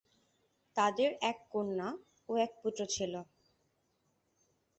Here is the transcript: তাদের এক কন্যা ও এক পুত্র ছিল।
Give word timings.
তাদের 0.75 1.09
এক 1.21 1.37
কন্যা 1.49 1.89
ও 2.29 2.31
এক 2.37 2.51
পুত্র 2.61 2.81
ছিল। 2.85 3.13